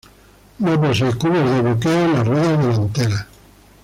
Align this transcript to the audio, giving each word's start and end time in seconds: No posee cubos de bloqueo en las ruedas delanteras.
No 0.57 0.81
posee 0.81 1.13
cubos 1.13 1.47
de 1.47 1.61
bloqueo 1.61 2.05
en 2.05 2.13
las 2.13 2.27
ruedas 2.27 2.57
delanteras. 2.59 3.27